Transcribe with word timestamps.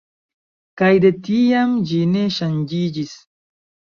Kaj 0.81 0.87
de 1.03 1.11
tiam, 1.27 1.75
ĝi 1.91 2.01
ne 2.13 2.25
ŝanĝiĝis. 2.37 3.13